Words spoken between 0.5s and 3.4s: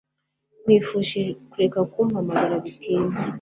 Nkwifurije kureka kumpamagara bitinze.